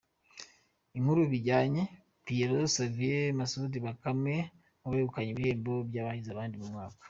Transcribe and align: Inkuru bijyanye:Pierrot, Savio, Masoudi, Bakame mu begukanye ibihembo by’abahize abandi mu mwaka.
Inkuru 0.97 1.21
bijyanye:Pierrot, 1.31 2.69
Savio, 2.75 3.21
Masoudi, 3.39 3.77
Bakame 3.85 4.35
mu 4.81 4.87
begukanye 4.95 5.29
ibihembo 5.31 5.73
by’abahize 5.89 6.29
abandi 6.31 6.55
mu 6.57 6.67
mwaka. 6.73 6.97